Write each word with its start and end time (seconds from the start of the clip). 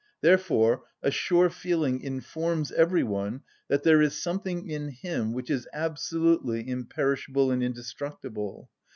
Therefore 0.21 0.81
a 1.03 1.11
sure 1.11 1.51
feeling 1.51 2.01
informs 2.01 2.71
every 2.71 3.03
one 3.03 3.43
that 3.67 3.83
there 3.83 4.01
is 4.01 4.19
something 4.19 4.67
in 4.67 4.87
him 4.87 5.31
which 5.31 5.51
is 5.51 5.67
absolutely 5.73 6.67
imperishable 6.67 7.51
and 7.51 7.61
indestructible. 7.61 8.67